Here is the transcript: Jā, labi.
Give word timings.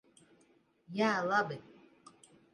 Jā, 1.01 1.11
labi. 1.33 1.61